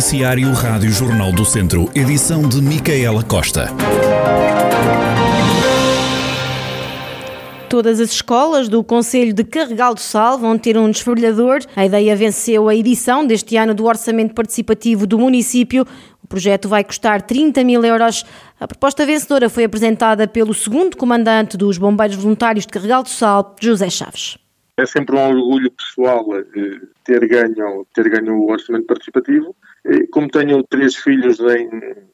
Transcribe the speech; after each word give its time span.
Noticiário 0.00 0.50
Rádio 0.54 0.90
Jornal 0.90 1.30
do 1.30 1.44
Centro, 1.44 1.90
edição 1.94 2.48
de 2.48 2.62
Micaela 2.62 3.22
Costa. 3.22 3.66
Todas 7.68 8.00
as 8.00 8.10
escolas 8.10 8.66
do 8.66 8.82
Conselho 8.82 9.34
de 9.34 9.44
Carregal 9.44 9.92
do 9.92 10.00
Sal 10.00 10.38
vão 10.38 10.56
ter 10.56 10.78
um 10.78 10.90
desfibrilador. 10.90 11.60
A 11.76 11.84
ideia 11.84 12.16
venceu 12.16 12.70
a 12.70 12.74
edição 12.74 13.26
deste 13.26 13.58
ano 13.58 13.74
do 13.74 13.84
Orçamento 13.84 14.32
Participativo 14.32 15.06
do 15.06 15.18
município. 15.18 15.86
O 16.24 16.26
projeto 16.26 16.66
vai 16.66 16.82
custar 16.82 17.20
30 17.20 17.62
mil 17.62 17.84
euros. 17.84 18.24
A 18.58 18.66
proposta 18.66 19.04
vencedora 19.04 19.50
foi 19.50 19.64
apresentada 19.64 20.26
pelo 20.26 20.54
segundo 20.54 20.96
comandante 20.96 21.58
dos 21.58 21.76
Bombeiros 21.76 22.16
Voluntários 22.16 22.64
de 22.64 22.72
Carregal 22.72 23.02
do 23.02 23.10
Sal, 23.10 23.54
José 23.60 23.90
Chaves. 23.90 24.38
É 24.80 24.86
sempre 24.86 25.14
um 25.14 25.28
orgulho 25.28 25.70
pessoal 25.70 26.26
eh, 26.36 26.80
ter 27.04 27.26
ganho, 27.28 27.86
ter 27.94 28.08
ganho 28.08 28.34
o 28.34 28.50
orçamento 28.50 28.86
participativo. 28.86 29.54
Como 30.10 30.28
tenho 30.28 30.62
três 30.64 30.96
filhos 30.96 31.40
em, 31.40 31.68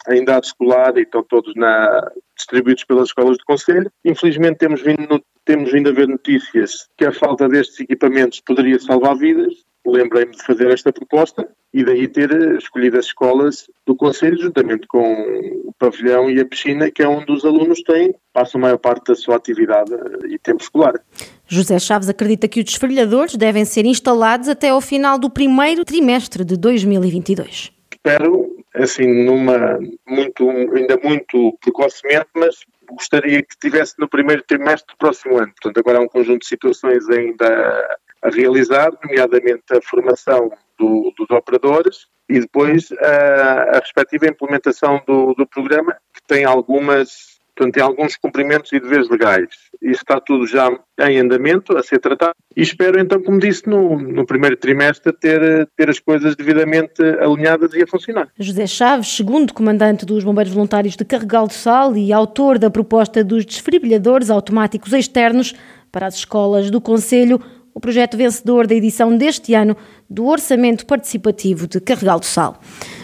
em 0.08 0.22
idade 0.22 0.46
escolar 0.46 0.96
e 0.96 1.02
estão 1.02 1.22
todos 1.24 1.52
na, 1.56 2.10
distribuídos 2.36 2.84
pelas 2.84 3.08
escolas 3.08 3.38
do 3.38 3.44
Conselho, 3.44 3.90
infelizmente 4.04 4.58
temos 4.58 4.82
vindo, 4.82 5.22
temos 5.44 5.72
vindo 5.72 5.90
a 5.90 5.92
ver 5.92 6.06
notícias 6.06 6.88
que 6.96 7.04
a 7.04 7.12
falta 7.12 7.48
destes 7.48 7.80
equipamentos 7.80 8.40
poderia 8.40 8.78
salvar 8.78 9.16
vidas 9.16 9.66
lembrei-me 9.86 10.32
de 10.32 10.42
fazer 10.42 10.70
esta 10.70 10.92
proposta 10.92 11.48
e 11.72 11.84
daí 11.84 12.08
ter 12.08 12.30
escolhido 12.56 12.98
as 12.98 13.06
escolas 13.06 13.70
do 13.86 13.94
Conselho, 13.94 14.40
juntamente 14.40 14.86
com 14.86 15.02
o 15.64 15.72
pavilhão 15.78 16.30
e 16.30 16.40
a 16.40 16.46
piscina, 16.46 16.90
que 16.90 17.02
é 17.02 17.08
onde 17.08 17.30
os 17.32 17.44
alunos 17.44 17.82
têm, 17.82 18.14
passam 18.32 18.60
a 18.60 18.62
maior 18.62 18.78
parte 18.78 19.06
da 19.08 19.14
sua 19.14 19.36
atividade 19.36 19.92
e 20.28 20.38
tempo 20.38 20.62
escolar. 20.62 20.94
José 21.46 21.78
Chaves 21.78 22.08
acredita 22.08 22.48
que 22.48 22.60
os 22.60 22.64
desfrilhadores 22.64 23.36
devem 23.36 23.64
ser 23.64 23.84
instalados 23.84 24.48
até 24.48 24.70
ao 24.70 24.80
final 24.80 25.18
do 25.18 25.30
primeiro 25.30 25.84
trimestre 25.84 26.44
de 26.44 26.56
2022. 26.56 27.72
Espero, 27.92 28.56
assim, 28.74 29.24
numa 29.24 29.78
muito, 30.06 30.48
ainda 30.50 30.98
muito 31.02 31.56
precocemente, 31.60 32.26
mas 32.34 32.56
gostaria 32.90 33.42
que 33.42 33.52
estivesse 33.52 33.94
no 33.98 34.08
primeiro 34.08 34.42
trimestre 34.42 34.94
do 34.94 34.98
próximo 34.98 35.38
ano. 35.38 35.52
Portanto, 35.60 35.78
agora 35.78 35.98
há 35.98 36.02
um 36.02 36.08
conjunto 36.08 36.40
de 36.40 36.46
situações 36.46 37.08
ainda 37.08 37.98
a 38.22 38.30
realizar, 38.30 38.90
nomeadamente 39.04 39.64
a 39.72 39.80
formação 39.82 40.50
do, 40.78 41.12
dos 41.16 41.30
operadores 41.30 42.06
e 42.28 42.40
depois 42.40 42.90
a, 42.92 43.76
a 43.76 43.78
respectiva 43.78 44.26
implementação 44.26 45.00
do, 45.06 45.34
do, 45.34 45.46
programa, 45.46 45.96
que 46.12 46.22
tem 46.26 46.44
algumas, 46.44 47.35
portanto, 47.56 47.74
tem 47.74 47.82
alguns 47.82 48.16
cumprimentos 48.16 48.70
e 48.72 48.78
deveres 48.78 49.08
legais. 49.08 49.48
Isso 49.80 50.02
está 50.02 50.20
tudo 50.20 50.46
já 50.46 50.70
em 51.00 51.18
andamento, 51.18 51.76
a 51.76 51.82
ser 51.82 51.98
tratado, 51.98 52.34
e 52.54 52.62
espero 52.62 53.00
então, 53.00 53.22
como 53.22 53.38
disse, 53.38 53.68
no, 53.68 53.98
no 53.98 54.26
primeiro 54.26 54.56
trimestre 54.56 55.12
ter, 55.12 55.68
ter 55.76 55.90
as 55.90 55.98
coisas 55.98 56.36
devidamente 56.36 57.02
alinhadas 57.20 57.72
e 57.74 57.82
a 57.82 57.86
funcionar. 57.86 58.28
José 58.38 58.66
Chaves, 58.66 59.08
segundo 59.08 59.52
comandante 59.52 60.04
dos 60.04 60.24
Bombeiros 60.24 60.52
Voluntários 60.52 60.96
de 60.96 61.04
Carregal 61.04 61.46
do 61.46 61.52
Sal 61.52 61.96
e 61.96 62.12
autor 62.12 62.58
da 62.58 62.70
proposta 62.70 63.24
dos 63.24 63.44
desfibriladores 63.44 64.30
automáticos 64.30 64.92
externos 64.92 65.54
para 65.90 66.06
as 66.06 66.16
escolas 66.16 66.70
do 66.70 66.80
Conselho, 66.80 67.40
o 67.76 67.80
projeto 67.80 68.16
vencedor 68.16 68.66
da 68.66 68.74
edição 68.74 69.14
deste 69.18 69.52
ano 69.52 69.76
do 70.08 70.26
Orçamento 70.26 70.86
Participativo 70.86 71.68
de 71.68 71.78
Carregal 71.78 72.18
do 72.18 72.24
Sal. 72.24 72.54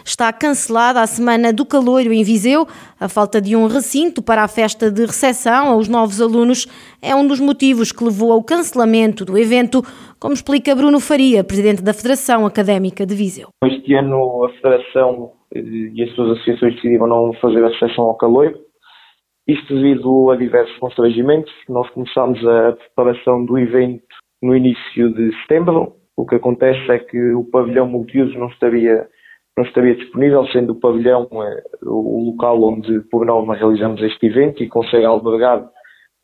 Está 0.02 0.32
cancelada 0.32 1.02
a 1.02 1.06
Semana 1.06 1.52
do 1.52 1.66
Caloiro 1.66 2.10
em 2.10 2.24
Viseu. 2.24 2.66
A 2.98 3.06
falta 3.06 3.38
de 3.38 3.54
um 3.54 3.66
recinto 3.66 4.22
para 4.22 4.42
a 4.42 4.48
festa 4.48 4.90
de 4.90 5.04
recepção 5.04 5.68
aos 5.68 5.88
novos 5.88 6.22
alunos 6.22 6.66
é 7.02 7.14
um 7.14 7.26
dos 7.26 7.38
motivos 7.38 7.92
que 7.92 8.02
levou 8.02 8.32
ao 8.32 8.42
cancelamento 8.42 9.26
do 9.26 9.36
evento, 9.36 9.82
como 10.18 10.32
explica 10.32 10.74
Bruno 10.74 11.00
Faria, 11.00 11.44
presidente 11.44 11.82
da 11.82 11.92
Federação 11.92 12.46
Académica 12.46 13.04
de 13.04 13.14
Viseu. 13.14 13.48
Este 13.62 13.92
ano 13.92 14.46
a 14.46 14.52
Federação 14.54 15.32
e 15.54 16.02
as 16.02 16.14
suas 16.14 16.38
associações 16.38 16.76
decidiram 16.76 17.06
não 17.06 17.34
fazer 17.42 17.62
a 17.62 17.68
recepção 17.68 18.04
ao 18.04 18.16
Caloiro. 18.16 18.58
Isto 19.46 19.74
devido 19.74 20.30
a 20.30 20.36
diversos 20.36 20.74
constrangimentos. 20.78 21.52
Nós 21.68 21.90
começámos 21.90 22.38
a 22.46 22.72
preparação 22.72 23.44
do 23.44 23.58
evento 23.58 24.21
no 24.42 24.56
início 24.56 25.12
de 25.14 25.32
setembro. 25.42 25.96
O 26.16 26.26
que 26.26 26.34
acontece 26.34 26.90
é 26.90 26.98
que 26.98 27.32
o 27.32 27.44
pavilhão 27.44 27.86
multiuso 27.86 28.38
não 28.38 28.48
estaria, 28.48 29.08
não 29.56 29.64
estaria 29.64 29.94
disponível, 29.94 30.46
sendo 30.48 30.72
o 30.72 30.80
pavilhão 30.80 31.28
é, 31.32 31.62
o 31.84 32.30
local 32.32 32.62
onde, 32.62 33.00
por 33.10 33.24
norma, 33.24 33.54
realizamos 33.54 34.02
este 34.02 34.26
evento 34.26 34.62
e 34.62 34.68
consegue 34.68 35.04
albergar 35.04 35.64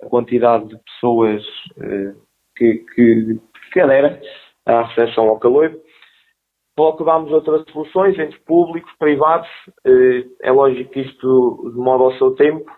a 0.03 0.07
quantidade 0.07 0.69
de 0.69 0.77
pessoas 0.79 1.43
eh, 1.81 2.15
que, 2.57 2.85
que, 2.95 3.41
que 3.73 3.81
aderem 3.81 4.21
à 4.67 4.83
recepção 4.83 5.29
ao 5.29 5.39
calor. 5.39 5.77
Procurámos 6.77 7.33
outras 7.33 7.65
soluções 7.73 8.17
entre 8.19 8.39
públicos, 8.41 8.93
privados. 8.99 9.49
Eh, 9.85 10.25
é 10.43 10.53
lógico 10.53 10.93
que 10.93 11.01
isto 11.01 11.73
demora 11.75 12.03
o 12.03 12.19
seu 12.19 12.35
tempo 12.37 12.71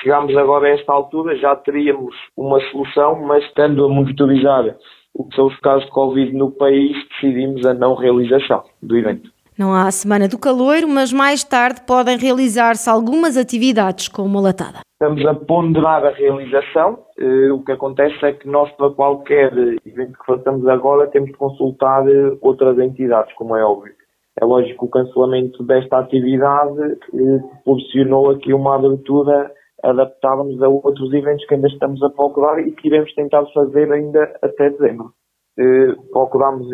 chegámos 0.00 0.36
agora 0.36 0.68
a 0.68 0.70
esta 0.70 0.92
altura, 0.92 1.36
já 1.36 1.54
teríamos 1.56 2.14
uma 2.36 2.60
solução, 2.70 3.20
mas 3.22 3.44
estando 3.44 3.84
a 3.84 3.88
monitorizar 3.88 4.76
o 5.14 5.24
que 5.24 5.36
são 5.36 5.46
os 5.46 5.58
casos 5.60 5.84
de 5.84 5.90
Covid 5.90 6.32
no 6.32 6.50
país, 6.50 6.96
decidimos 7.10 7.66
a 7.66 7.74
não 7.74 7.94
realização 7.94 8.64
do 8.82 8.96
evento. 8.96 9.30
Não 9.58 9.74
há 9.74 9.86
a 9.86 9.90
Semana 9.90 10.26
do 10.26 10.38
Calor, 10.38 10.86
mas 10.88 11.12
mais 11.12 11.44
tarde 11.44 11.82
podem 11.86 12.16
realizar-se 12.16 12.88
algumas 12.88 13.36
atividades 13.36 14.08
com 14.08 14.22
uma 14.22 14.40
latada. 14.40 14.80
Estamos 14.92 15.26
a 15.26 15.34
ponderar 15.34 16.06
a 16.06 16.10
realização. 16.10 17.00
Uh, 17.20 17.54
o 17.54 17.62
que 17.62 17.72
acontece 17.72 18.24
é 18.24 18.32
que 18.32 18.48
nós, 18.48 18.70
para 18.72 18.90
qualquer 18.90 19.52
evento 19.84 20.18
que 20.18 20.26
façamos 20.26 20.66
agora, 20.66 21.06
temos 21.08 21.30
de 21.30 21.36
consultar 21.36 22.06
uh, 22.06 22.38
outras 22.40 22.78
entidades, 22.78 23.34
como 23.34 23.54
é 23.54 23.62
óbvio. 23.62 23.92
É 24.40 24.44
lógico 24.44 24.78
que 24.78 24.84
o 24.86 25.02
cancelamento 25.04 25.62
desta 25.64 25.98
atividade 25.98 26.80
uh, 27.12 27.48
proporcionou 27.64 28.30
aqui 28.30 28.54
uma 28.54 28.76
abertura 28.76 29.50
adaptávamos 29.82 30.62
a 30.62 30.68
outros 30.68 31.12
eventos 31.12 31.44
que 31.46 31.54
ainda 31.54 31.68
estamos 31.68 32.02
a 32.02 32.10
procurar 32.10 32.58
e 32.60 32.72
que 32.72 32.88
iremos 32.88 33.12
tentar 33.14 33.44
fazer 33.52 33.90
ainda 33.92 34.22
até 34.42 34.70
dezembro. 34.70 35.12
Eh, 35.58 35.94
procuramos 36.12 36.68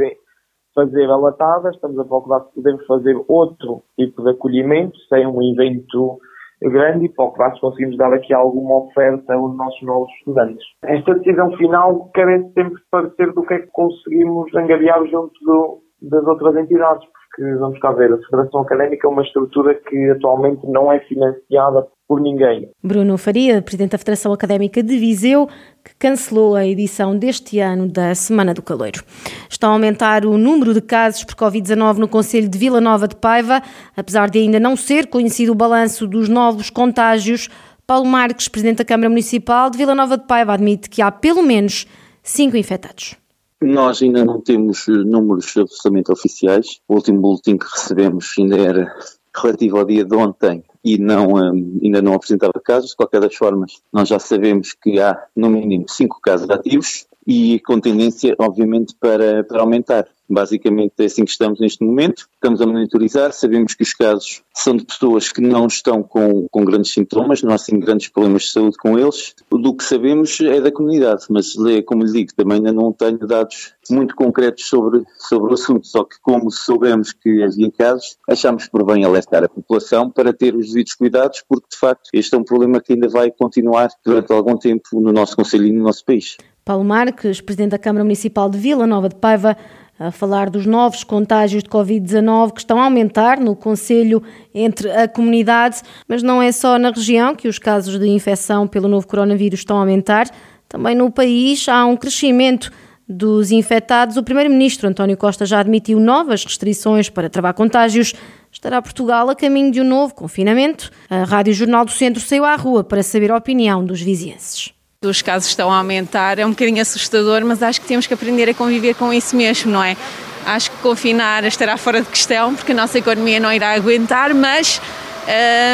fazer 0.74 1.10
a 1.10 1.16
latada, 1.16 1.70
estamos 1.70 1.98
a 1.98 2.04
procurar 2.04 2.44
se 2.44 2.54
podemos 2.54 2.86
fazer 2.86 3.16
outro 3.26 3.82
tipo 3.98 4.22
de 4.22 4.30
acolhimento, 4.30 4.96
sem 5.08 5.26
um 5.26 5.42
evento 5.42 6.18
grande 6.62 7.06
e 7.06 7.08
procurar 7.08 7.54
se 7.54 7.60
conseguimos 7.60 7.96
dar 7.96 8.12
aqui 8.12 8.32
alguma 8.34 8.84
oferta 8.84 9.34
aos 9.34 9.56
nossos 9.56 9.82
novos 9.82 10.10
estudantes. 10.18 10.64
Esta 10.84 11.14
decisão 11.14 11.56
final 11.56 12.10
carece 12.14 12.52
sempre 12.52 12.74
de 12.74 12.88
parecer 12.90 13.32
do 13.32 13.42
que 13.42 13.54
é 13.54 13.58
que 13.60 13.68
conseguimos 13.68 14.54
angariar 14.54 15.04
junto 15.06 15.32
do, 15.44 15.78
das 16.02 16.24
outras 16.26 16.56
entidades, 16.56 17.06
porque 17.12 17.54
vamos 17.56 17.78
cá 17.80 17.92
ver, 17.92 18.12
a 18.12 18.18
Federação 18.18 18.60
Académica 18.62 19.06
é 19.06 19.10
uma 19.10 19.22
estrutura 19.22 19.74
que 19.74 20.10
atualmente 20.10 20.66
não 20.66 20.92
é 20.92 21.00
financiada 21.00 21.86
por 22.08 22.22
ninguém. 22.22 22.70
Bruno 22.82 23.18
Faria, 23.18 23.60
Presidente 23.60 23.90
da 23.90 23.98
Federação 23.98 24.32
Académica 24.32 24.82
de 24.82 24.98
Viseu, 24.98 25.46
que 25.84 25.94
cancelou 25.98 26.56
a 26.56 26.66
edição 26.66 27.16
deste 27.16 27.60
ano 27.60 27.86
da 27.86 28.14
Semana 28.14 28.54
do 28.54 28.62
Caloiro. 28.62 29.04
Está 29.50 29.68
a 29.68 29.70
aumentar 29.70 30.24
o 30.24 30.38
número 30.38 30.72
de 30.72 30.80
casos 30.80 31.22
por 31.22 31.34
Covid-19 31.34 31.98
no 31.98 32.08
Conselho 32.08 32.48
de 32.48 32.56
Vila 32.56 32.80
Nova 32.80 33.06
de 33.06 33.14
Paiva, 33.14 33.62
apesar 33.94 34.30
de 34.30 34.38
ainda 34.38 34.58
não 34.58 34.74
ser 34.74 35.08
conhecido 35.08 35.52
o 35.52 35.54
balanço 35.54 36.06
dos 36.06 36.30
novos 36.30 36.70
contágios. 36.70 37.50
Paulo 37.86 38.06
Marques, 38.06 38.48
Presidente 38.48 38.78
da 38.78 38.84
Câmara 38.86 39.10
Municipal 39.10 39.68
de 39.68 39.76
Vila 39.76 39.94
Nova 39.94 40.16
de 40.16 40.26
Paiva, 40.26 40.54
admite 40.54 40.88
que 40.88 41.02
há 41.02 41.12
pelo 41.12 41.42
menos 41.42 41.86
cinco 42.22 42.56
infectados. 42.56 43.16
Nós 43.60 44.00
ainda 44.00 44.24
não 44.24 44.40
temos 44.40 44.86
eh, 44.88 44.92
números 44.92 45.56
absolutamente 45.56 46.12
oficiais. 46.12 46.80
O 46.86 46.94
último 46.94 47.20
boletim 47.20 47.56
que 47.56 47.66
recebemos 47.66 48.32
ainda 48.38 48.56
era 48.56 48.96
relativo 49.42 49.78
ao 49.78 49.84
dia 49.84 50.04
de 50.04 50.14
ontem 50.14 50.64
e 50.84 50.98
não, 50.98 51.34
um, 51.34 51.80
ainda 51.82 52.00
não 52.00 52.14
apresentava 52.14 52.52
casos. 52.62 52.90
De 52.90 52.96
qualquer 52.96 53.20
das 53.20 53.34
formas, 53.34 53.82
nós 53.92 54.08
já 54.08 54.18
sabemos 54.18 54.72
que 54.72 55.00
há 55.00 55.20
no 55.34 55.50
mínimo 55.50 55.88
cinco 55.88 56.20
casos 56.20 56.48
ativos 56.50 57.07
e 57.28 57.60
com 57.60 57.78
tendência, 57.78 58.34
obviamente, 58.38 58.94
para, 58.98 59.44
para 59.44 59.60
aumentar. 59.60 60.08
Basicamente 60.30 60.94
é 60.98 61.04
assim 61.04 61.26
que 61.26 61.30
estamos 61.30 61.60
neste 61.60 61.84
momento. 61.84 62.26
Estamos 62.34 62.62
a 62.62 62.66
monitorizar, 62.66 63.32
sabemos 63.32 63.74
que 63.74 63.82
os 63.82 63.92
casos 63.92 64.42
são 64.54 64.74
de 64.74 64.84
pessoas 64.84 65.30
que 65.30 65.42
não 65.42 65.66
estão 65.66 66.02
com, 66.02 66.48
com 66.48 66.64
grandes 66.64 66.92
sintomas, 66.92 67.42
não 67.42 67.52
há 67.52 67.56
assim 67.56 67.78
grandes 67.78 68.08
problemas 68.08 68.44
de 68.44 68.52
saúde 68.52 68.78
com 68.78 68.98
eles. 68.98 69.34
Do 69.50 69.74
que 69.74 69.84
sabemos 69.84 70.40
é 70.40 70.58
da 70.58 70.72
comunidade, 70.72 71.26
mas 71.28 71.52
como 71.84 72.02
lhe 72.02 72.12
digo, 72.12 72.34
também 72.34 72.56
ainda 72.56 72.72
não 72.72 72.92
tenho 72.92 73.18
dados 73.18 73.74
muito 73.90 74.14
concretos 74.14 74.66
sobre, 74.66 75.04
sobre 75.18 75.50
o 75.50 75.54
assunto, 75.54 75.86
só 75.86 76.04
que 76.04 76.16
como 76.20 76.50
soubemos 76.50 77.12
que 77.12 77.42
havia 77.42 77.70
casos, 77.72 78.16
achamos 78.28 78.68
por 78.68 78.84
bem 78.84 79.04
alertar 79.04 79.44
a 79.44 79.48
população 79.48 80.10
para 80.10 80.32
ter 80.32 80.54
os 80.54 80.68
devidos 80.68 80.94
cuidados, 80.94 81.42
porque 81.48 81.68
de 81.70 81.78
facto 81.78 82.08
este 82.12 82.34
é 82.34 82.38
um 82.38 82.44
problema 82.44 82.80
que 82.80 82.92
ainda 82.92 83.08
vai 83.08 83.30
continuar 83.30 83.88
durante 84.04 84.32
algum 84.32 84.56
tempo 84.56 85.00
no 85.00 85.12
nosso 85.12 85.36
Conselho 85.36 85.66
e 85.66 85.72
no 85.72 85.84
nosso 85.84 86.04
país. 86.04 86.36
Paulo 86.68 86.84
Marques, 86.84 87.40
Presidente 87.40 87.70
da 87.70 87.78
Câmara 87.78 88.04
Municipal 88.04 88.50
de 88.50 88.58
Vila 88.58 88.86
Nova 88.86 89.08
de 89.08 89.14
Paiva, 89.14 89.56
a 89.98 90.10
falar 90.10 90.50
dos 90.50 90.66
novos 90.66 91.02
contágios 91.02 91.62
de 91.62 91.70
Covid-19 91.70 92.52
que 92.52 92.60
estão 92.60 92.78
a 92.78 92.84
aumentar 92.84 93.40
no 93.40 93.56
Conselho 93.56 94.22
entre 94.54 94.90
a 94.90 95.08
comunidade, 95.08 95.80
mas 96.06 96.22
não 96.22 96.42
é 96.42 96.52
só 96.52 96.78
na 96.78 96.90
região 96.90 97.34
que 97.34 97.48
os 97.48 97.58
casos 97.58 97.98
de 97.98 98.06
infecção 98.06 98.68
pelo 98.68 98.86
novo 98.86 99.06
coronavírus 99.06 99.60
estão 99.60 99.78
a 99.78 99.80
aumentar, 99.80 100.28
também 100.68 100.94
no 100.94 101.10
país 101.10 101.66
há 101.70 101.86
um 101.86 101.96
crescimento 101.96 102.70
dos 103.08 103.50
infectados, 103.50 104.18
o 104.18 104.22
primeiro-ministro 104.22 104.90
António 104.90 105.16
Costa 105.16 105.46
já 105.46 105.60
admitiu 105.60 105.98
novas 105.98 106.44
restrições 106.44 107.08
para 107.08 107.30
travar 107.30 107.54
contágios. 107.54 108.12
Estará 108.52 108.82
Portugal 108.82 109.30
a 109.30 109.34
caminho 109.34 109.72
de 109.72 109.80
um 109.80 109.84
novo 109.84 110.14
confinamento? 110.14 110.90
A 111.08 111.24
Rádio 111.24 111.54
Jornal 111.54 111.86
do 111.86 111.92
Centro 111.92 112.20
saiu 112.20 112.44
à 112.44 112.56
rua 112.56 112.84
para 112.84 113.02
saber 113.02 113.30
a 113.30 113.38
opinião 113.38 113.82
dos 113.82 114.02
vizienses. 114.02 114.77
Os 115.06 115.22
casos 115.22 115.48
estão 115.50 115.70
a 115.70 115.76
aumentar, 115.76 116.40
é 116.40 116.44
um 116.44 116.50
bocadinho 116.50 116.82
assustador, 116.82 117.44
mas 117.44 117.62
acho 117.62 117.80
que 117.80 117.86
temos 117.86 118.08
que 118.08 118.14
aprender 118.14 118.48
a 118.48 118.54
conviver 118.54 118.96
com 118.96 119.12
isso 119.12 119.36
mesmo, 119.36 119.70
não 119.70 119.80
é? 119.80 119.96
Acho 120.44 120.72
que 120.72 120.76
confinar 120.78 121.44
estará 121.44 121.76
fora 121.76 122.00
de 122.00 122.08
questão, 122.08 122.52
porque 122.56 122.72
a 122.72 122.74
nossa 122.74 122.98
economia 122.98 123.38
não 123.38 123.52
irá 123.52 123.74
aguentar, 123.74 124.34
mas 124.34 124.82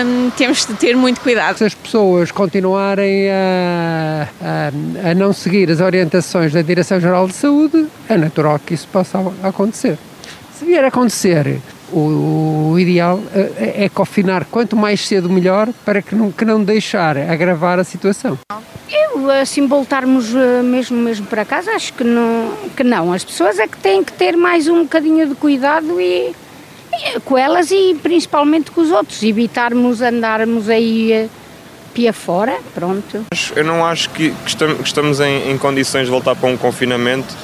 hum, 0.05 0.31
temos 0.37 0.67
de 0.67 0.75
ter 0.75 0.95
muito 0.95 1.23
cuidado. 1.23 1.57
Se 1.57 1.65
as 1.65 1.73
pessoas 1.73 2.31
continuarem 2.31 3.31
a, 3.31 4.29
a, 4.43 5.11
a 5.11 5.15
não 5.15 5.33
seguir 5.33 5.71
as 5.71 5.81
orientações 5.81 6.53
da 6.53 6.61
Direção-Geral 6.61 7.27
de 7.27 7.33
Saúde, 7.33 7.87
é 8.11 8.19
natural 8.19 8.59
que 8.59 8.75
isso 8.75 8.87
possa 8.89 9.19
acontecer. 9.43 9.97
Se 10.53 10.67
vier 10.67 10.85
a 10.85 10.89
acontecer 10.89 11.63
o, 11.91 12.77
ideal 12.79 13.23
é, 13.35 13.85
é 13.85 13.89
confinar 13.89 14.45
quanto 14.45 14.77
mais 14.77 15.07
cedo 15.07 15.31
melhor 15.31 15.71
para 15.85 16.03
que 16.03 16.15
não, 16.15 16.31
que 16.31 16.45
não 16.45 16.63
deixar 16.63 17.17
agravar 17.17 17.79
a 17.79 17.85
situação. 17.85 18.39
Assim, 19.41 19.67
voltarmos 19.67 20.35
eh, 20.35 20.63
mesmo, 20.63 20.97
mesmo 20.97 21.27
para 21.27 21.45
casa, 21.45 21.73
acho 21.73 21.93
que 21.93 22.05
não, 22.05 22.53
que 22.77 22.83
não. 22.83 23.13
As 23.13 23.25
pessoas 23.25 23.59
é 23.59 23.67
que 23.67 23.77
têm 23.79 24.03
que 24.03 24.13
ter 24.13 24.37
mais 24.37 24.67
um 24.69 24.83
bocadinho 24.83 25.29
de 25.29 25.35
cuidado 25.35 26.01
e, 26.01 26.35
e 26.93 27.21
com 27.25 27.39
elas 27.39 27.71
e 27.71 27.97
principalmente 28.03 28.71
com 28.71 28.81
os 28.81 28.91
outros, 28.91 29.23
evitarmos 29.23 30.03
andarmos 30.03 30.69
aí 30.69 31.13
eh, 31.13 31.29
pia 31.95 32.13
fora, 32.13 32.59
pronto. 32.75 33.25
Eu 33.55 33.65
não 33.65 33.85
acho 33.85 34.11
que, 34.11 34.31
que 34.31 34.85
estamos 34.85 35.21
em, 35.21 35.53
em 35.53 35.59
condições 35.59 36.07
de 36.07 36.11
voltar 36.11 36.35
para 36.35 36.49
um 36.49 36.57
confinamento 36.57 37.35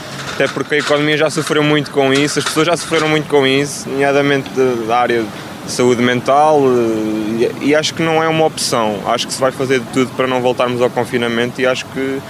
até 0.41 0.49
porque 0.49 0.77
a 0.77 0.79
economia 0.79 1.19
já 1.19 1.29
sofreu 1.29 1.63
muito 1.63 1.91
com 1.91 2.15
isso, 2.15 2.39
as 2.39 2.45
pessoas 2.47 2.67
já 2.67 2.75
sofreram 2.75 3.11
muito 3.11 3.29
com 3.29 3.47
isso, 3.47 3.87
nomeadamente 3.87 4.49
da 4.89 4.99
área 4.99 5.23
saúde 5.67 6.03
mental, 6.03 6.61
eh, 6.65 7.51
e, 7.61 7.69
e 7.69 7.75
acho 7.75 7.95
que 7.95 8.03
não 8.03 8.23
é 8.23 8.29
uma 8.29 8.45
opção. 8.45 9.01
Acho 9.07 9.27
que 9.27 9.33
se 9.33 9.41
vai 9.41 9.53
fazer 9.53 9.81
de 9.81 9.87
tudo 9.87 10.11
para 10.17 10.27
não 10.27 10.41
voltarmos 10.41 10.81
ao 10.83 10.91
confinamento 10.91 11.61
e 11.61 11.67
acho 11.67 11.85
que 11.87 12.21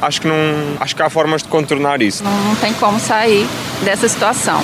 acho 0.00 0.20
que 0.20 0.28
não 0.28 0.36
acho 0.80 0.94
que 0.94 1.02
há 1.02 1.10
formas 1.10 1.42
de 1.42 1.48
contornar 1.48 2.02
isso. 2.02 2.22
Não, 2.22 2.44
não 2.44 2.54
tem 2.56 2.72
como 2.74 2.98
sair 3.00 3.46
dessa 3.82 4.08
situação. 4.08 4.62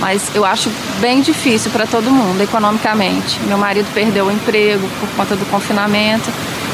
Mas 0.00 0.34
eu 0.34 0.44
acho 0.44 0.68
bem 1.00 1.20
difícil 1.20 1.70
para 1.70 1.86
todo 1.86 2.10
mundo 2.10 2.40
economicamente. 2.42 3.38
Meu 3.46 3.56
marido 3.56 3.86
perdeu 3.94 4.26
o 4.26 4.32
emprego 4.32 4.84
por 4.98 5.08
conta 5.10 5.36
do 5.36 5.46
confinamento. 5.46 6.28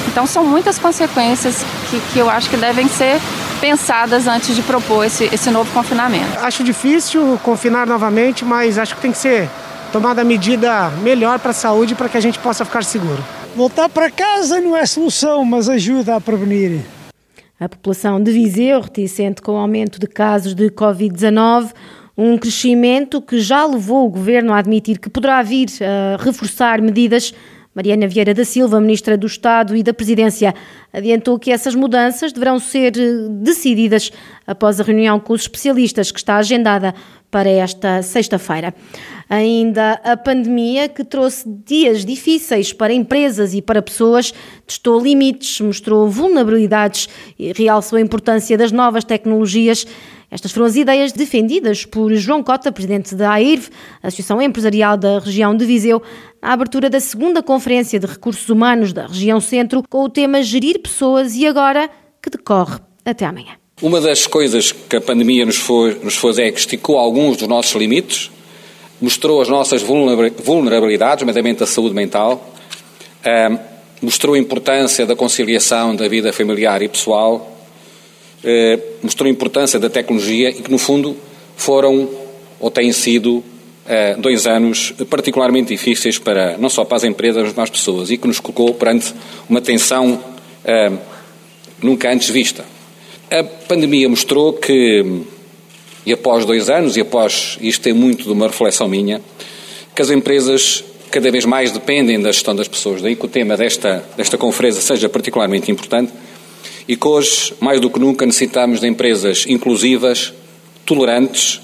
Então 0.06 0.26
são 0.26 0.42
muitas 0.42 0.78
consequências 0.78 1.62
que, 1.90 2.00
que 2.12 2.18
eu 2.18 2.30
acho 2.30 2.48
que 2.48 2.56
devem 2.56 2.88
ser 2.88 3.20
pensadas 3.60 4.26
antes 4.26 4.56
de 4.56 4.62
propor 4.62 5.04
esse, 5.04 5.28
esse 5.32 5.50
novo 5.50 5.70
confinamento. 5.72 6.38
Acho 6.40 6.64
difícil 6.64 7.38
confinar 7.42 7.86
novamente, 7.86 8.44
mas 8.44 8.78
acho 8.78 8.94
que 8.94 9.02
tem 9.02 9.12
que 9.12 9.18
ser 9.18 9.50
tomada 9.92 10.22
medida 10.22 10.90
melhor 11.02 11.38
para 11.38 11.50
a 11.50 11.54
saúde 11.54 11.94
para 11.94 12.08
que 12.08 12.16
a 12.16 12.20
gente 12.20 12.38
possa 12.38 12.64
ficar 12.64 12.84
seguro. 12.84 13.22
Voltar 13.56 13.88
para 13.88 14.10
casa 14.10 14.60
não 14.60 14.76
é 14.76 14.84
solução, 14.86 15.44
mas 15.44 15.68
ajuda 15.68 16.16
a 16.16 16.20
prevenir. 16.20 16.80
A 17.58 17.68
população 17.68 18.22
de 18.22 18.30
Viseu, 18.30 18.80
reticente 18.80 19.42
com 19.42 19.52
o 19.52 19.56
aumento 19.56 19.98
de 19.98 20.06
casos 20.06 20.54
de 20.54 20.70
Covid-19, 20.70 21.72
um 22.16 22.36
crescimento 22.38 23.20
que 23.20 23.40
já 23.40 23.64
levou 23.64 24.06
o 24.06 24.10
governo 24.10 24.52
a 24.52 24.58
admitir 24.58 24.98
que 24.98 25.08
poderá 25.08 25.42
vir 25.42 25.68
a 25.82 26.22
reforçar 26.22 26.80
medidas 26.80 27.32
Mariana 27.78 28.08
Vieira 28.08 28.34
da 28.34 28.44
Silva, 28.44 28.80
Ministra 28.80 29.16
do 29.16 29.28
Estado 29.28 29.76
e 29.76 29.84
da 29.84 29.94
Presidência, 29.94 30.52
adiantou 30.92 31.38
que 31.38 31.52
essas 31.52 31.76
mudanças 31.76 32.32
deverão 32.32 32.58
ser 32.58 32.98
eh, 32.98 33.28
decididas 33.30 34.10
após 34.44 34.80
a 34.80 34.82
reunião 34.82 35.20
com 35.20 35.32
os 35.32 35.42
especialistas 35.42 36.10
que 36.10 36.18
está 36.18 36.38
agendada 36.38 36.92
para 37.30 37.48
esta 37.48 38.02
sexta-feira. 38.02 38.74
Ainda 39.28 40.00
a 40.04 40.16
pandemia, 40.16 40.88
que 40.88 41.04
trouxe 41.04 41.44
dias 41.46 42.04
difíceis 42.04 42.72
para 42.72 42.92
empresas 42.92 43.52
e 43.52 43.60
para 43.60 43.82
pessoas, 43.82 44.32
testou 44.66 45.00
limites, 45.00 45.60
mostrou 45.60 46.08
vulnerabilidades 46.08 47.08
e 47.38 47.52
realçou 47.52 47.98
a 47.98 48.00
importância 48.00 48.56
das 48.56 48.72
novas 48.72 49.04
tecnologias 49.04 49.86
estas 50.30 50.52
foram 50.52 50.66
as 50.66 50.76
ideias 50.76 51.12
defendidas 51.12 51.86
por 51.86 52.14
João 52.14 52.42
Cota, 52.42 52.70
presidente 52.70 53.14
da 53.14 53.30
AIRV, 53.32 53.70
Associação 54.02 54.42
Empresarial 54.42 54.96
da 54.96 55.18
Região 55.20 55.56
de 55.56 55.64
Viseu, 55.64 56.02
na 56.42 56.52
abertura 56.52 56.90
da 56.90 57.00
segunda 57.00 57.42
Conferência 57.42 57.98
de 57.98 58.06
Recursos 58.06 58.48
Humanos 58.48 58.92
da 58.92 59.06
Região 59.06 59.40
Centro, 59.40 59.82
com 59.88 60.04
o 60.04 60.10
tema 60.10 60.42
Gerir 60.42 60.80
Pessoas 60.82 61.34
e 61.34 61.46
Agora, 61.46 61.88
que 62.22 62.28
decorre 62.28 62.78
até 63.06 63.24
amanhã. 63.24 63.67
Uma 63.80 64.00
das 64.00 64.26
coisas 64.26 64.72
que 64.72 64.96
a 64.96 65.00
pandemia 65.00 65.46
nos, 65.46 65.56
foi, 65.56 65.96
nos 66.02 66.16
fez 66.16 66.36
é 66.38 66.50
que 66.50 66.58
esticou 66.58 66.98
alguns 66.98 67.36
dos 67.36 67.46
nossos 67.46 67.72
limites, 67.76 68.28
mostrou 69.00 69.40
as 69.40 69.48
nossas 69.48 69.82
vulnerabilidades, 69.82 71.22
nomeadamente 71.22 71.62
a 71.62 71.66
saúde 71.66 71.94
mental, 71.94 72.52
mostrou 74.02 74.34
a 74.34 74.38
importância 74.38 75.06
da 75.06 75.14
conciliação 75.14 75.94
da 75.94 76.08
vida 76.08 76.32
familiar 76.32 76.82
e 76.82 76.88
pessoal, 76.88 77.56
eh, 78.42 78.80
mostrou 79.00 79.28
a 79.28 79.30
importância 79.30 79.78
da 79.78 79.88
tecnologia 79.88 80.50
e 80.50 80.54
que, 80.54 80.70
no 80.72 80.78
fundo, 80.78 81.16
foram 81.56 82.10
ou 82.58 82.72
têm 82.72 82.92
sido 82.92 83.44
eh, 83.86 84.16
dois 84.18 84.48
anos 84.48 84.92
particularmente 85.08 85.68
difíceis 85.68 86.18
para 86.18 86.58
não 86.58 86.68
só 86.68 86.84
para 86.84 86.96
as 86.96 87.04
empresas, 87.04 87.44
mas 87.44 87.52
para 87.52 87.62
as 87.62 87.70
pessoas 87.70 88.10
e 88.10 88.16
que 88.16 88.26
nos 88.26 88.40
colocou 88.40 88.74
perante 88.74 89.14
uma 89.48 89.60
tensão 89.60 90.20
nunca 91.80 92.12
antes 92.12 92.28
vista. 92.28 92.64
A 93.30 93.44
pandemia 93.44 94.08
mostrou 94.08 94.54
que, 94.54 95.22
e 96.06 96.12
após 96.12 96.46
dois 96.46 96.70
anos, 96.70 96.96
e 96.96 97.00
após 97.00 97.58
isto 97.60 97.82
tem 97.82 97.92
muito 97.92 98.24
de 98.24 98.30
uma 98.32 98.46
reflexão 98.46 98.88
minha, 98.88 99.20
que 99.94 100.00
as 100.00 100.10
empresas 100.10 100.82
cada 101.10 101.30
vez 101.30 101.44
mais 101.44 101.72
dependem 101.72 102.20
da 102.20 102.32
gestão 102.32 102.54
das 102.54 102.68
pessoas. 102.68 103.02
Daí 103.02 103.16
que 103.16 103.24
o 103.24 103.28
tema 103.28 103.56
desta, 103.56 104.04
desta 104.16 104.38
conferência 104.38 104.80
seja 104.80 105.08
particularmente 105.08 105.70
importante 105.70 106.12
e 106.86 106.96
que 106.96 107.06
hoje, 107.06 107.54
mais 107.60 107.80
do 107.80 107.90
que 107.90 107.98
nunca, 107.98 108.24
necessitamos 108.24 108.80
de 108.80 108.86
empresas 108.86 109.44
inclusivas, 109.46 110.32
tolerantes, 110.86 111.60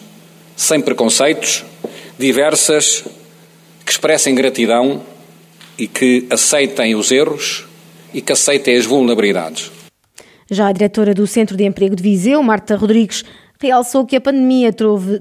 sem 0.56 0.80
preconceitos, 0.80 1.64
diversas, 2.18 3.04
que 3.84 3.92
expressem 3.92 4.34
gratidão 4.34 5.02
e 5.78 5.86
que 5.86 6.26
aceitem 6.30 6.94
os 6.94 7.10
erros 7.10 7.64
e 8.12 8.20
que 8.20 8.32
aceitem 8.32 8.76
as 8.76 8.84
vulnerabilidades. 8.84 9.70
Já 10.50 10.68
a 10.68 10.72
diretora 10.72 11.14
do 11.14 11.26
Centro 11.26 11.56
de 11.56 11.64
Emprego 11.64 11.96
de 11.96 12.02
Viseu, 12.02 12.42
Marta 12.42 12.76
Rodrigues, 12.76 13.24
realçou 13.60 14.04
que 14.04 14.16
a 14.16 14.20
pandemia 14.20 14.70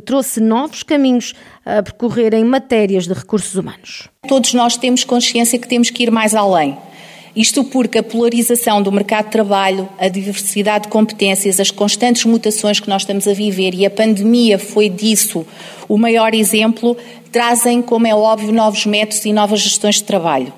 trouxe 0.05 0.41
novos 0.41 0.83
caminhos 0.83 1.33
a 1.65 1.81
percorrer 1.81 2.33
em 2.33 2.43
matérias 2.43 3.07
de 3.07 3.13
recursos 3.13 3.55
humanos. 3.55 4.09
Todos 4.27 4.53
nós 4.53 4.75
temos 4.75 5.03
consciência 5.03 5.57
que 5.57 5.67
temos 5.67 5.89
que 5.89 6.03
ir 6.03 6.11
mais 6.11 6.35
além 6.35 6.77
isto 7.35 7.63
porque 7.63 7.97
a 7.97 8.03
polarização 8.03 8.81
do 8.81 8.91
mercado 8.91 9.25
de 9.25 9.31
trabalho, 9.31 9.89
a 9.97 10.07
diversidade 10.07 10.83
de 10.83 10.89
competências, 10.89 11.59
as 11.59 11.71
constantes 11.71 12.25
mutações 12.25 12.79
que 12.79 12.87
nós 12.87 13.01
estamos 13.01 13.27
a 13.27 13.33
viver 13.33 13.73
e 13.73 13.85
a 13.85 13.89
pandemia 13.89 14.59
foi 14.59 14.87
disso 14.87 15.45
o 15.89 15.97
maior 15.97 16.35
exemplo, 16.35 16.95
trazem, 17.31 17.81
como 17.81 18.05
é 18.05 18.13
óbvio, 18.13 18.51
novos 18.51 18.85
métodos 18.85 19.25
e 19.25 19.33
novas 19.33 19.61
gestões 19.61 19.95
de 19.95 20.03
trabalho. 20.03 20.53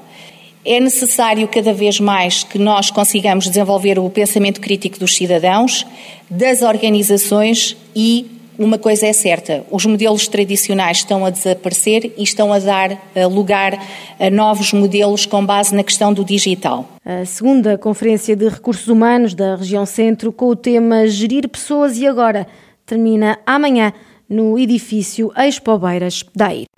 É 0.66 0.80
necessário 0.80 1.48
cada 1.48 1.74
vez 1.74 2.00
mais 2.00 2.44
que 2.44 2.58
nós 2.58 2.90
consigamos 2.90 3.46
desenvolver 3.48 4.00
o 4.00 4.10
pensamento 4.10 4.60
crítico 4.60 4.98
dos 4.98 5.16
cidadãos, 5.16 5.86
das 6.30 6.64
organizações 6.64 7.78
e 7.96 8.32
uma 8.58 8.78
coisa 8.78 9.06
é 9.06 9.14
certa: 9.14 9.64
os 9.70 9.86
modelos 9.86 10.28
tradicionais 10.28 10.98
estão 10.98 11.26
a 11.26 11.30
desaparecer 11.30 12.14
e 12.18 12.24
estão 12.24 12.52
a 12.52 12.60
dar 12.60 12.98
lugar 13.30 13.78
a 14.20 14.30
novos 14.30 14.72
modelos 14.74 15.26
com 15.26 15.46
base 15.46 15.76
na 15.76 15.84
questão 15.84 16.14
do 16.14 16.24
digital. 16.24 16.90
A 17.06 17.26
segunda 17.26 17.78
Conferência 17.78 18.36
de 18.36 18.48
Recursos 18.48 18.88
Humanos 18.88 19.34
da 19.34 19.58
Região 19.58 19.86
Centro, 19.86 20.32
com 20.32 20.48
o 20.48 20.56
tema 20.56 21.08
Gerir 21.08 21.48
Pessoas 21.48 21.98
e 21.98 22.08
Agora, 22.08 22.48
termina 22.86 23.38
amanhã 23.46 23.94
no 24.28 24.58
edifício 24.58 25.32
Expo 25.36 25.78
Beiras 25.78 26.24
da 26.36 26.48
AIR. 26.48 26.75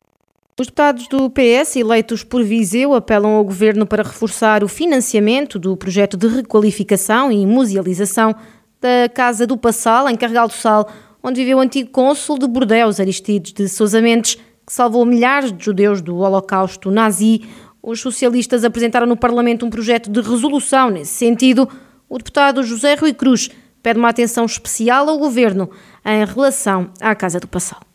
Os 0.59 0.65
deputados 0.65 1.07
do 1.07 1.29
PS, 1.29 1.75
eleitos 1.75 2.23
por 2.23 2.43
Viseu, 2.43 2.95
apelam 2.95 3.33
ao 3.33 3.43
governo 3.43 3.85
para 3.85 4.01
reforçar 4.01 4.63
o 4.63 4.67
financiamento 4.67 5.59
do 5.59 5.77
projeto 5.77 6.17
de 6.17 6.27
requalificação 6.27 7.31
e 7.31 7.45
musealização 7.45 8.35
da 8.81 9.07
Casa 9.13 9.45
do 9.45 9.55
Passal, 9.55 10.09
em 10.09 10.15
Carregal 10.15 10.47
do 10.47 10.55
Sal, 10.55 10.89
onde 11.21 11.41
viveu 11.41 11.59
o 11.59 11.61
antigo 11.61 11.91
cônsul 11.91 12.39
de 12.39 12.47
Bordeus, 12.47 12.99
Aristides 12.99 13.53
de 13.53 13.69
Sousa 13.69 14.01
Mendes, 14.01 14.33
que 14.65 14.73
salvou 14.73 15.05
milhares 15.05 15.55
de 15.55 15.63
judeus 15.63 16.01
do 16.01 16.17
Holocausto 16.17 16.89
nazi. 16.89 17.43
Os 17.79 18.01
socialistas 18.01 18.63
apresentaram 18.63 19.05
no 19.05 19.15
Parlamento 19.15 19.63
um 19.63 19.69
projeto 19.69 20.09
de 20.09 20.21
resolução 20.21 20.89
nesse 20.89 21.13
sentido. 21.13 21.69
O 22.09 22.17
deputado 22.17 22.63
José 22.63 22.95
Rui 22.95 23.13
Cruz 23.13 23.51
pede 23.83 23.99
uma 23.99 24.09
atenção 24.09 24.43
especial 24.43 25.07
ao 25.07 25.19
governo 25.19 25.69
em 26.03 26.25
relação 26.25 26.89
à 26.99 27.13
Casa 27.13 27.39
do 27.39 27.47
Passal. 27.47 27.86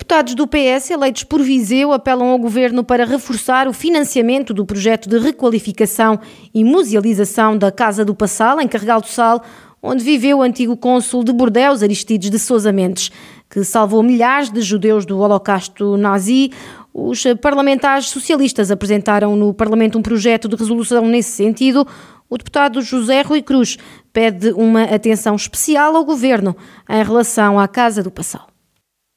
Deputados 0.00 0.34
do 0.34 0.46
PS 0.46 0.90
eleitos 0.90 1.24
por 1.24 1.42
Viseu 1.42 1.92
apelam 1.92 2.30
ao 2.30 2.38
governo 2.38 2.82
para 2.82 3.04
reforçar 3.04 3.68
o 3.68 3.72
financiamento 3.72 4.54
do 4.54 4.64
projeto 4.64 5.10
de 5.10 5.18
requalificação 5.18 6.18
e 6.54 6.64
musealização 6.64 7.56
da 7.56 7.70
Casa 7.70 8.02
do 8.02 8.14
Passal, 8.14 8.58
em 8.62 8.66
Carregal 8.66 9.02
do 9.02 9.06
Sal, 9.06 9.42
onde 9.82 10.02
viveu 10.02 10.38
o 10.38 10.42
antigo 10.42 10.74
cônsul 10.74 11.22
de 11.22 11.34
Bordeus, 11.34 11.82
Aristides 11.82 12.30
de 12.30 12.38
Sousa 12.38 12.72
Mendes, 12.72 13.12
que 13.48 13.62
salvou 13.62 14.02
milhares 14.02 14.50
de 14.50 14.62
judeus 14.62 15.04
do 15.04 15.18
holocausto 15.18 15.98
nazi. 15.98 16.50
Os 16.94 17.22
parlamentares 17.42 18.06
socialistas 18.06 18.70
apresentaram 18.70 19.36
no 19.36 19.52
Parlamento 19.52 19.98
um 19.98 20.02
projeto 20.02 20.48
de 20.48 20.56
resolução 20.56 21.06
nesse 21.06 21.32
sentido. 21.32 21.86
O 22.28 22.38
deputado 22.38 22.80
José 22.80 23.20
Rui 23.20 23.42
Cruz 23.42 23.76
pede 24.14 24.50
uma 24.52 24.84
atenção 24.84 25.36
especial 25.36 25.94
ao 25.94 26.06
governo 26.06 26.56
em 26.88 27.04
relação 27.04 27.60
à 27.60 27.68
Casa 27.68 28.02
do 28.02 28.10
Passal. 28.10 28.49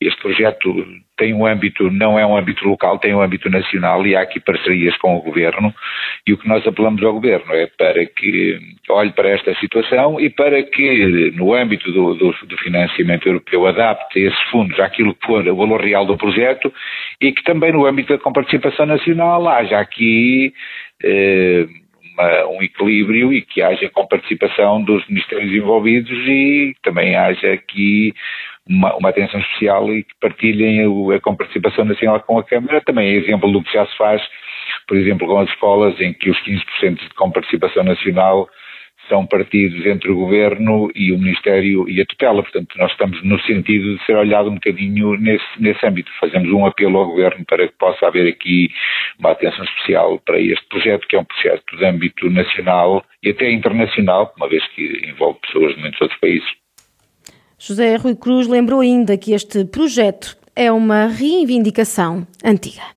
Este 0.01 0.21
projeto 0.21 0.85
tem 1.17 1.33
um 1.33 1.45
âmbito, 1.45 1.89
não 1.89 2.19
é 2.19 2.25
um 2.25 2.35
âmbito 2.35 2.67
local, 2.67 2.99
tem 2.99 3.13
um 3.13 3.21
âmbito 3.21 3.49
nacional 3.49 4.05
e 4.05 4.15
há 4.15 4.21
aqui 4.21 4.39
parcerias 4.39 4.97
com 4.97 5.15
o 5.15 5.21
Governo. 5.21 5.73
E 6.27 6.33
o 6.33 6.37
que 6.37 6.47
nós 6.47 6.65
apelamos 6.67 7.01
ao 7.03 7.13
Governo 7.13 7.53
é 7.53 7.67
para 7.67 8.05
que 8.05 8.59
olhe 8.89 9.11
para 9.11 9.29
esta 9.29 9.55
situação 9.55 10.19
e 10.19 10.29
para 10.29 10.61
que 10.63 11.31
no 11.35 11.53
âmbito 11.53 11.91
do, 11.91 12.15
do, 12.15 12.31
do 12.45 12.57
financiamento 12.57 13.27
europeu 13.27 13.65
adapte 13.65 14.19
esses 14.19 14.41
fundos 14.49 14.79
àquilo 14.79 15.15
que 15.15 15.25
for 15.25 15.47
o 15.47 15.55
valor 15.55 15.81
real 15.81 16.05
do 16.05 16.17
projeto 16.17 16.73
e 17.21 17.31
que 17.31 17.43
também 17.43 17.71
no 17.71 17.85
âmbito 17.85 18.13
da 18.13 18.19
comparticipação 18.19 18.85
nacional 18.85 19.47
haja 19.47 19.79
aqui 19.79 20.53
eh, 21.03 21.65
uma, 22.13 22.47
um 22.47 22.61
equilíbrio 22.61 23.33
e 23.33 23.41
que 23.41 23.61
haja 23.61 23.89
comparticipação 23.89 24.81
dos 24.83 25.05
ministérios 25.07 25.51
envolvidos 25.51 26.17
e 26.27 26.75
também 26.83 27.15
haja 27.15 27.53
aqui 27.53 28.13
uma, 28.67 28.95
uma, 28.95 29.09
atenção 29.09 29.39
especial 29.39 29.93
e 29.93 30.03
que 30.03 30.13
partilhem 30.19 30.81
a, 30.81 31.15
a 31.15 31.85
nacional 31.85 32.19
com 32.21 32.39
a 32.39 32.43
Câmara. 32.43 32.81
Também 32.81 33.09
é 33.09 33.17
exemplo 33.17 33.51
do 33.51 33.63
que 33.63 33.73
já 33.73 33.85
se 33.85 33.97
faz, 33.97 34.21
por 34.87 34.97
exemplo, 34.97 35.27
com 35.27 35.39
as 35.39 35.49
escolas, 35.49 35.99
em 35.99 36.13
que 36.13 36.29
os 36.29 36.37
15% 36.43 36.99
de 36.99 37.09
comparticipação 37.15 37.83
nacional 37.83 38.47
são 39.09 39.25
partidos 39.25 39.85
entre 39.85 40.09
o 40.09 40.15
Governo 40.15 40.89
e 40.95 41.11
o 41.11 41.17
Ministério 41.17 41.89
e 41.89 42.01
a 42.01 42.05
tutela. 42.05 42.41
Portanto, 42.41 42.77
nós 42.77 42.91
estamos 42.91 43.21
no 43.23 43.39
sentido 43.41 43.97
de 43.97 44.05
ser 44.05 44.15
olhado 44.15 44.49
um 44.49 44.55
bocadinho 44.55 45.17
nesse, 45.17 45.45
nesse 45.59 45.85
âmbito. 45.85 46.11
Fazemos 46.19 46.49
um 46.51 46.65
apelo 46.65 46.97
ao 46.97 47.07
Governo 47.07 47.43
para 47.45 47.67
que 47.67 47.77
possa 47.77 48.07
haver 48.07 48.27
aqui 48.29 48.69
uma 49.19 49.31
atenção 49.31 49.63
especial 49.65 50.19
para 50.19 50.39
este 50.39 50.65
projeto, 50.67 51.07
que 51.07 51.15
é 51.15 51.19
um 51.19 51.25
projeto 51.25 51.77
de 51.77 51.85
âmbito 51.85 52.29
nacional 52.29 53.03
e 53.21 53.29
até 53.29 53.51
internacional, 53.51 54.33
uma 54.37 54.47
vez 54.47 54.65
que 54.69 55.09
envolve 55.09 55.39
pessoas 55.41 55.75
de 55.75 55.81
muitos 55.81 56.01
outros 56.01 56.19
países. 56.19 56.62
José 57.57 57.95
Rui 57.95 58.15
Cruz 58.15 58.47
lembrou 58.47 58.81
ainda 58.81 59.17
que 59.17 59.33
este 59.33 59.65
projeto 59.65 60.37
é 60.55 60.71
uma 60.71 61.07
reivindicação 61.07 62.27
antiga. 62.43 62.83